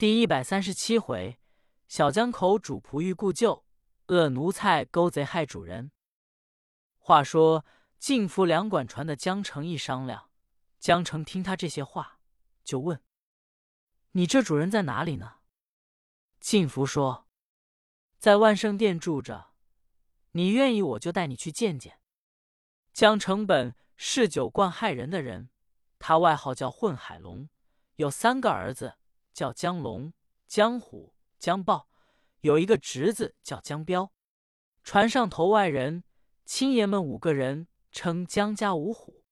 [0.00, 1.38] 第一百三十七回，
[1.86, 3.66] 小江口主仆欲故旧，
[4.06, 5.92] 恶奴才勾贼害主人。
[6.96, 7.66] 话说
[7.98, 10.30] 晋福两管船的江城一商量，
[10.78, 12.18] 江城听他这些话，
[12.64, 13.02] 就问
[14.12, 15.34] ：“你这主人在哪里呢？”
[16.40, 17.28] 晋福说
[18.16, 19.50] ：“在万圣殿住着，
[20.30, 22.00] 你愿意我就带你去见见。”
[22.94, 25.50] 江城本是酒惯害人的人，
[25.98, 27.50] 他外号叫混海龙，
[27.96, 28.94] 有三个儿子，
[29.32, 30.12] 叫江龙、
[30.46, 31.88] 江虎、江豹，
[32.40, 34.12] 有一个侄子叫江彪。
[34.82, 36.04] 船上头外人，
[36.44, 39.24] 亲爷们五个人，称江家五虎。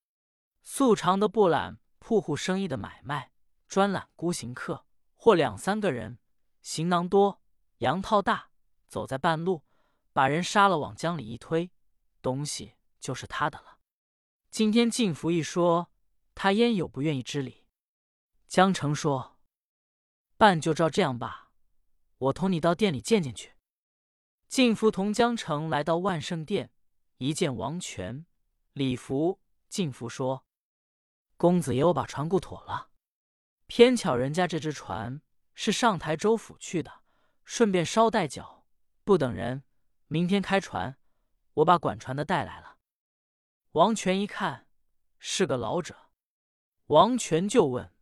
[0.62, 3.32] 素常的不揽铺户生意的买卖，
[3.66, 4.84] 专揽孤行客，
[5.16, 6.18] 或两三个人，
[6.60, 7.40] 行囊多，
[7.78, 8.50] 羊套大，
[8.86, 9.64] 走在半路，
[10.12, 11.70] 把人杀了，往江里一推，
[12.20, 13.78] 东西就是他的了。
[14.50, 15.90] 今天晋福一说，
[16.34, 17.64] 他焉有不愿意之理？
[18.46, 19.37] 江城说
[20.38, 21.50] ：“办就照这样吧，
[22.16, 23.54] 我同你到店里见见去。”
[24.48, 26.70] 晋福同江城来到万圣殿，
[27.18, 28.24] 一见王权、
[28.72, 30.46] 礼服，晋福说
[31.36, 32.90] ：“公子爷，我把船雇妥了。
[33.66, 35.20] 偏巧人家这只船
[35.54, 37.02] 是上台州府去的，
[37.44, 38.64] 顺便捎带脚，
[39.02, 39.64] 不等人，
[40.06, 40.96] 明天开船，
[41.54, 42.78] 我把管船的带来了。”
[43.72, 44.68] 王权一看
[45.18, 46.10] 是个老者，
[46.86, 47.92] 王权就问：“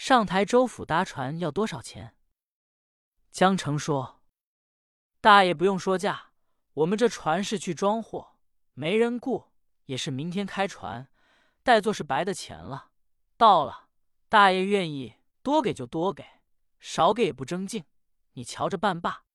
[0.00, 2.16] 上台州府搭船要多少钱？”
[3.30, 4.22] 江城说
[5.20, 6.32] ：“大爷不用说价，
[6.72, 8.38] 我们这船是去装货，
[8.72, 9.52] 没人雇，
[9.84, 11.10] 也是明天开船，
[11.62, 12.92] 带做是白的钱了。
[13.36, 13.90] 到了，
[14.30, 16.24] 大爷愿意多给就多给，
[16.78, 17.84] 少给也不争竞，
[18.32, 19.26] 你瞧着办罢。”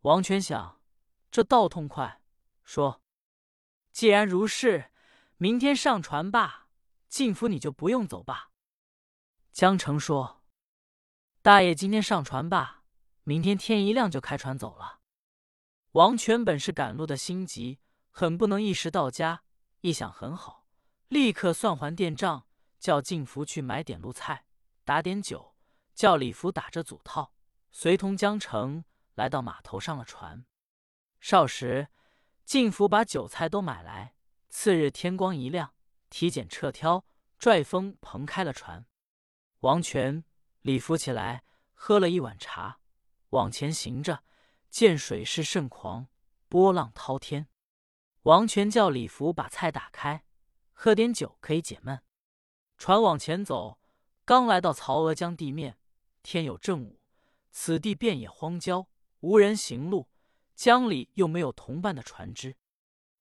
[0.00, 0.80] 王权想，
[1.30, 2.22] 这倒痛快，
[2.64, 3.02] 说。
[3.92, 4.90] 既然如是，
[5.36, 6.68] 明天上船吧。
[7.06, 8.50] 进府你就不用走吧。
[9.54, 10.42] 江城说
[11.40, 12.82] ：“大爷今天上船吧，
[13.22, 14.98] 明天天一亮就开船走了。”
[15.94, 17.78] 王权本是赶路的心急，
[18.10, 19.44] 很不能一时到家。
[19.82, 20.66] 一想很好，
[21.06, 22.48] 立刻算还店账，
[22.80, 24.44] 叫晋福去买点路菜，
[24.82, 25.54] 打点酒，
[25.94, 27.32] 叫李福打着祖套，
[27.70, 30.44] 随同江城来到码头上了船。
[31.20, 31.86] 少时。
[32.44, 34.16] 晋福把酒菜都买来。
[34.50, 35.74] 次日天光一亮，
[36.10, 37.06] 体检撤挑，
[37.38, 38.84] 拽风棚开了船。
[39.64, 40.22] 王权、
[40.60, 41.42] 李福起来
[41.72, 42.80] 喝了一碗茶，
[43.30, 44.22] 往前行着，
[44.68, 46.06] 见水势甚狂，
[46.50, 47.48] 波浪滔天。
[48.24, 50.26] 王权叫李福把菜打开，
[50.74, 52.02] 喝点酒可以解闷。
[52.76, 53.78] 船往前走，
[54.26, 55.78] 刚来到曹娥江地面，
[56.22, 57.00] 天有正午，
[57.50, 58.88] 此地遍野荒郊，
[59.20, 60.10] 无人行路。
[60.54, 62.58] 江里又没有同伴的船只，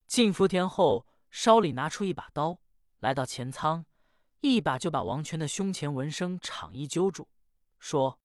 [0.07, 2.59] 进福田后，梢里拿出一把刀，
[2.99, 3.85] 来到前舱，
[4.43, 7.29] 一把就把王权的胸前纹身场衣揪住，
[7.79, 8.19] 说：“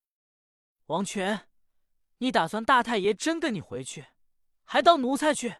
[0.86, 1.48] 王权，
[2.18, 4.06] 你打算大太爷真跟你回去，
[4.64, 5.58] 还当奴才去？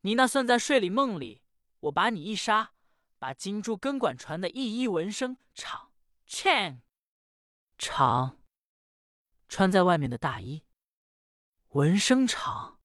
[0.00, 1.44] 你那算在睡里梦里，
[1.78, 2.72] 我把你一杀，
[3.20, 5.92] 把金珠根管传的一衣纹身场
[6.26, 6.80] chain
[7.78, 8.40] 场
[9.48, 10.64] 穿在外面的大衣。”
[11.70, 12.80] 纹身厂，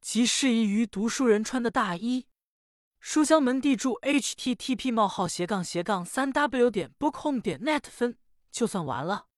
[0.00, 2.26] 即适宜于读书人穿的大衣。
[3.08, 8.18] 书香门第注 http: 冒号斜杠斜杠三 w 点 bookhome 点 net 分，
[8.50, 9.28] 就算完了。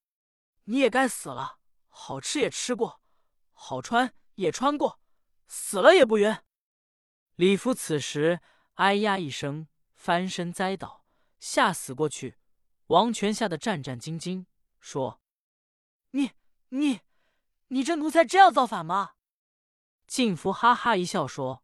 [0.63, 2.99] 你也该死了，好吃也吃过，
[3.51, 4.99] 好穿也穿过，
[5.47, 6.43] 死了也不冤。
[7.35, 8.41] 李福此时
[8.73, 11.05] 哎呀一声，翻身栽倒，
[11.39, 12.39] 吓死过去。
[12.87, 14.47] 王权吓得战战兢兢，
[14.79, 15.21] 说
[16.09, 16.31] ：“你
[16.69, 17.01] 你。”
[17.69, 19.11] 你这奴才真要造反吗？
[20.07, 21.63] 晋福哈哈一笑说：“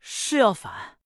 [0.00, 0.98] 是要反。”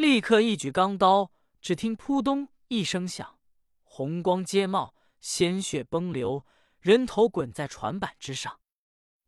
[0.00, 1.30] 立刻一举钢刀，
[1.60, 3.38] 只听扑通一声响，
[3.82, 6.46] 红光接冒，鲜血崩流，
[6.78, 8.60] 人头滚在船板之上。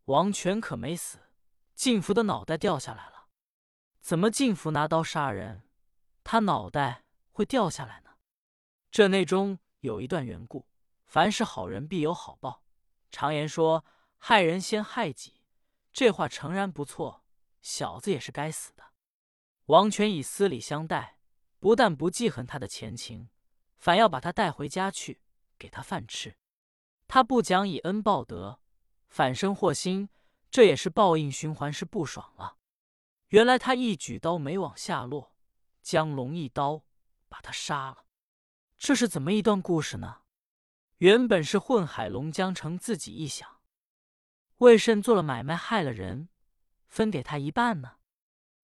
[0.06, 1.18] 王权可没死，
[1.74, 3.26] 晋福的脑袋掉下来了。
[4.00, 5.64] 怎么晋福拿刀杀人，
[6.24, 8.12] 他脑袋会掉下来呢？
[8.90, 10.66] 这内中有一段缘故：
[11.04, 12.62] 凡是好人必有好报。
[13.10, 13.84] 常言说
[14.16, 15.42] ：“害人先害己。”
[15.92, 17.26] 这话诚然不错。
[17.60, 18.91] 小子也是该死的。
[19.72, 21.16] 王权以私礼相待，
[21.58, 23.30] 不但不记恨他的前情，
[23.78, 25.22] 反要把他带回家去，
[25.58, 26.36] 给他饭吃。
[27.08, 28.60] 他不讲以恩报德，
[29.08, 30.10] 反生祸心，
[30.50, 32.58] 这也是报应循环，是不爽了。
[33.28, 35.34] 原来他一举刀没往下落，
[35.80, 36.84] 江龙一刀
[37.30, 38.04] 把他杀了。
[38.76, 40.18] 这是怎么一段故事呢？
[40.98, 43.62] 原本是混海龙江城自己一想，
[44.58, 46.28] 为甚做了买卖害了人，
[46.88, 47.96] 分给他一半呢？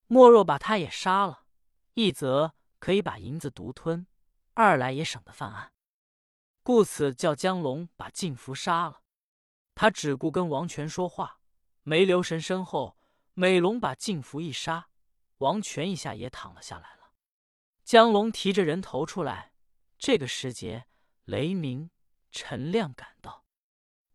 [0.08, 1.44] 莫若把他也杀了，
[1.94, 4.06] 一则可以把银子独吞，
[4.54, 5.72] 二来也省得犯案。
[6.62, 9.02] 故此叫江龙把晋福杀了。
[9.74, 11.40] 他只顾跟王权说话，
[11.82, 12.96] 没留神身后
[13.34, 14.88] 美龙把晋福一杀，
[15.38, 17.12] 王权一下也躺了下来了。
[17.84, 19.52] 江龙提着人头出来，
[19.98, 20.86] 这个时节，
[21.24, 21.90] 雷鸣、
[22.30, 23.44] 陈亮赶到。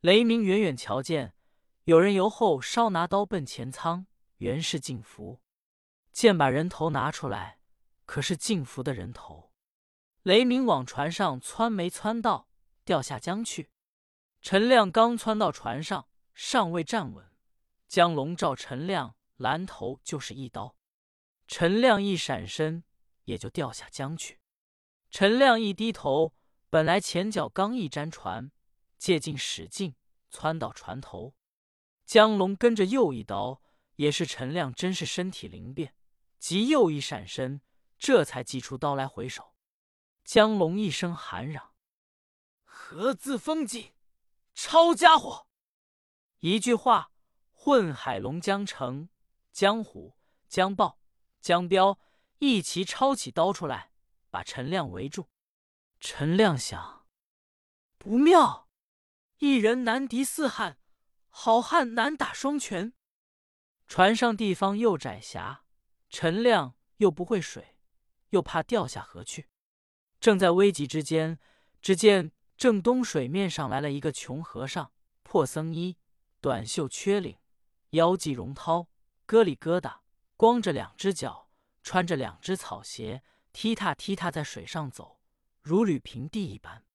[0.01, 1.35] 雷鸣远远瞧见
[1.83, 4.07] 有人由后稍拿刀奔前仓，
[4.37, 5.42] 原是晋福。
[6.13, 7.59] 见把人头拿出来，
[8.05, 9.51] 可是晋福的人头。
[10.21, 12.47] 雷鸣往船上窜，没窜到，
[12.85, 13.71] 掉下江去。
[14.41, 17.25] 陈亮刚窜到船上，尚未站稳，
[17.87, 20.77] 江龙照陈亮拦头就是一刀。
[21.47, 22.83] 陈亮一闪身，
[23.23, 24.39] 也就掉下江去。
[25.09, 26.33] 陈亮一低头，
[26.69, 28.51] 本来前脚刚一沾船，
[28.97, 29.95] 借劲使劲
[30.29, 31.35] 窜到船头，
[32.05, 33.61] 江龙跟着又一刀，
[33.95, 35.95] 也是陈亮真是身体灵便。
[36.43, 37.61] 即又一闪身，
[37.97, 39.55] 这才祭出刀来回首。
[40.25, 41.73] 江龙一声喊嚷
[42.65, 43.93] ：“何自风景，
[44.53, 45.47] 抄家伙！”
[46.39, 47.13] 一句话，
[47.53, 49.07] 混海龙、江城、
[49.53, 50.17] 江虎、
[50.49, 50.99] 江豹、
[51.39, 51.97] 江彪
[52.39, 53.93] 一齐抄起刀出来，
[54.29, 55.29] 把陈亮围住。
[56.01, 57.07] 陈亮想：
[57.97, 58.67] 不妙，
[59.37, 60.77] 一人难敌四汉，
[61.29, 62.91] 好汉难打双全。
[63.87, 65.62] 船上地方又窄狭。
[66.13, 67.75] 陈亮又不会水，
[68.29, 69.47] 又怕掉下河去，
[70.19, 71.39] 正在危急之间，
[71.81, 74.91] 只见正东水面上来了一个穷和尚，
[75.23, 75.97] 破僧衣，
[76.39, 77.39] 短袖缺领，
[77.89, 78.85] 腰系绒绦，
[79.25, 80.01] 疙里疙瘩，
[80.37, 81.49] 光着两只脚，
[81.81, 85.19] 穿着两只草鞋，踢踏踢踏在水上走，
[85.63, 86.85] 如履平地一般。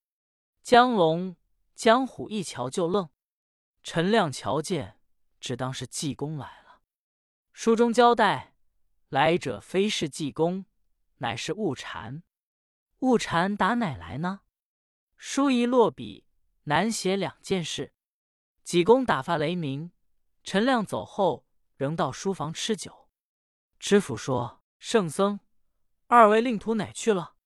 [0.62, 1.34] 江龙、
[1.74, 3.10] 江虎一瞧就愣，
[3.82, 5.00] 陈亮瞧见，
[5.40, 6.82] 只当是济公来了。
[7.52, 8.54] 书中交代。
[9.08, 10.66] 来者非是济公，
[11.18, 12.22] 乃是悟禅。
[12.98, 14.40] 悟禅打哪来呢？
[15.16, 16.26] 书一落笔，
[16.64, 17.94] 难写两件事。
[18.62, 19.92] 济公打发雷鸣、
[20.42, 21.46] 陈亮走后，
[21.76, 23.08] 仍到书房吃酒。
[23.78, 25.40] 知府说：“圣僧，
[26.08, 27.36] 二位令徒哪去了？”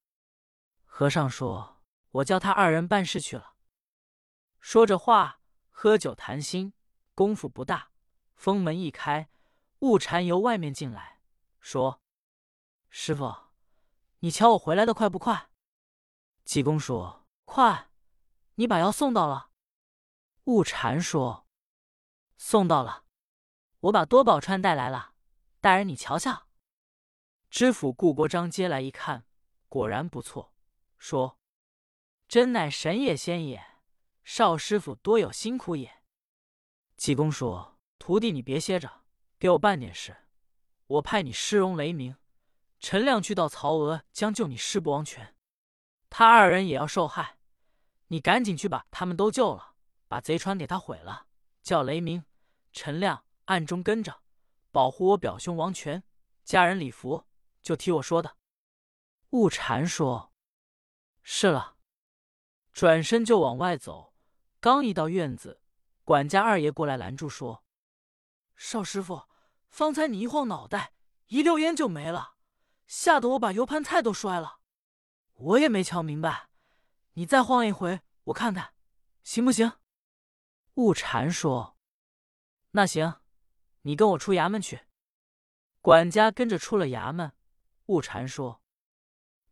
[0.83, 1.81] 和尚说
[2.11, 3.53] ：“我叫他二人办事去了。”
[4.59, 5.39] 说着话，
[5.69, 6.73] 喝酒谈心，
[7.15, 7.91] 功夫不大，
[8.35, 9.29] 封门一开，
[9.79, 11.12] 悟禅由外面进来。
[11.63, 12.01] 说
[12.91, 13.33] ：“师傅，
[14.19, 15.49] 你瞧我回来的快不快？”
[16.43, 17.89] 济公说：“快，
[18.55, 19.49] 你把药送到了。”
[20.43, 21.47] 悟禅说
[22.35, 23.05] ：“送到了，
[23.79, 25.13] 我把多宝川带来了，
[25.61, 26.49] 大人你瞧瞧。”
[27.49, 29.25] 知府顾国璋接来一看，
[29.69, 30.53] 果然不错，
[30.97, 31.39] 说
[32.27, 33.65] ：“真乃神也仙也，
[34.25, 36.03] 少师傅多有辛苦也。”
[36.97, 39.05] 济公说：“徒弟你别歇着，
[39.39, 40.17] 给我办点事。”
[40.93, 42.17] 我派你师荣雷鸣、
[42.79, 45.35] 陈亮去到曹娥将救你师伯王权，
[46.07, 47.39] 他二人也要受害，
[48.09, 49.73] 你赶紧去把他们都救了，
[50.07, 51.25] 把贼船给他毁了，
[51.63, 52.23] 叫雷鸣、
[52.71, 54.21] 陈亮暗中跟着，
[54.71, 56.03] 保护我表兄王权。
[56.43, 57.25] 家人礼服
[57.61, 58.37] 就替我说的。
[59.31, 60.31] 悟禅说
[61.23, 61.77] ：“是了。”
[62.71, 64.13] 转身就往外走，
[64.59, 65.59] 刚一到院子，
[66.03, 67.63] 管家二爷过来拦住说
[68.55, 69.23] ：“少师傅。”
[69.73, 70.93] 方才你一晃脑袋，
[71.29, 72.35] 一溜烟就没了，
[72.85, 74.59] 吓得我把油盘菜都摔了。
[75.31, 76.49] 我也没瞧明白，
[77.13, 78.75] 你再晃一回，我看看
[79.23, 79.71] 行不行？
[80.75, 81.75] 悟禅说
[82.69, 83.21] ：“那行，
[83.81, 84.81] 你跟我出衙门去。”
[85.81, 87.33] 管家跟着出了衙门。
[87.87, 88.61] 悟禅说：“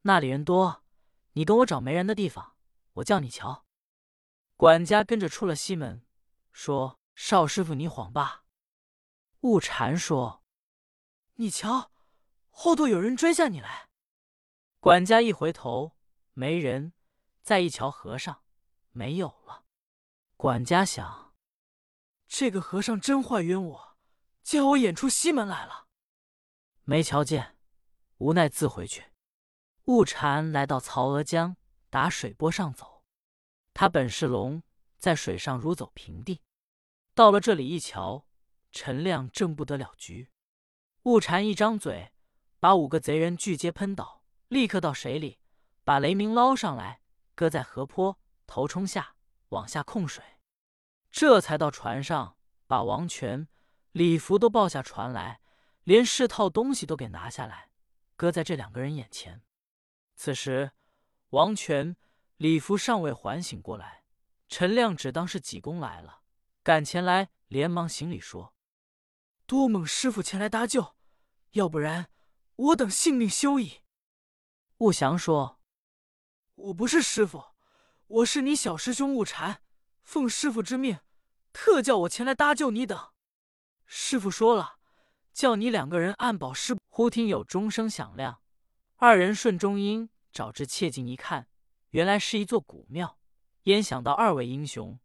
[0.03, 0.83] 那里人多，
[1.33, 2.55] 你跟我找没人的地方，
[2.93, 3.65] 我叫你瞧。”
[4.55, 6.05] 管家跟着出了西门，
[6.51, 8.43] 说：“少师傅，你晃吧。”
[9.41, 10.43] 悟禅说
[11.37, 11.91] ：“你瞧，
[12.51, 13.89] 后头有人追下你来。”
[14.79, 15.97] 管家一回头，
[16.33, 16.91] 没人；
[17.41, 18.43] 再一瞧，和尚
[18.91, 19.65] 没有了。
[20.37, 21.33] 管家想
[22.27, 23.97] ：“这个和尚真坏冤我，
[24.43, 25.87] 叫我演出西门来了。”
[26.85, 27.57] 没瞧见，
[28.17, 29.11] 无奈自回去。
[29.85, 31.57] 悟禅来到曹娥江，
[31.89, 33.03] 打水波上走。
[33.73, 34.61] 他本是龙，
[34.99, 36.43] 在水上如走平地。
[37.15, 38.27] 到了这里一瞧。
[38.71, 40.29] 陈亮正不得了局，
[41.03, 42.13] 雾禅一张嘴，
[42.59, 45.39] 把五个贼人俱皆喷倒，立刻到水里，
[45.83, 47.01] 把雷鸣捞上来，
[47.35, 49.15] 搁在河坡，头冲下，
[49.49, 50.23] 往下控水。
[51.09, 52.37] 这才到船上，
[52.67, 53.47] 把王权、
[53.91, 55.41] 李福都抱下船来，
[55.83, 57.69] 连试套东西都给拿下来，
[58.15, 59.43] 搁在这两个人眼前。
[60.15, 60.71] 此时，
[61.31, 61.97] 王权、
[62.37, 64.05] 李福尚未缓醒过来，
[64.47, 66.21] 陈亮只当是济公来了，
[66.63, 68.55] 赶前来，连忙行礼说。
[69.51, 70.95] 多蒙师傅前来搭救，
[71.51, 72.09] 要不然
[72.55, 73.81] 我等性命休矣。
[74.77, 75.59] 悟祥说
[76.55, 77.47] ：“我不是师傅，
[78.07, 79.61] 我是你小师兄悟禅，
[80.03, 80.99] 奉师傅之命，
[81.51, 82.97] 特叫我前来搭救你等。
[83.85, 84.77] 师傅说了，
[85.33, 86.77] 叫你两个人暗保师。
[86.87, 88.41] 忽听有钟声响亮，
[88.95, 91.49] 二人顺中音找至切近一看，
[91.89, 93.19] 原来是一座古庙。
[93.63, 94.97] 焉想到二位英雄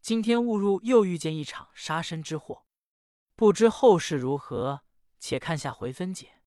[0.00, 2.64] 今天误入，又遇见一场杀身之祸，
[3.42, 4.82] 不知后事如何，
[5.18, 6.41] 且看下回分解。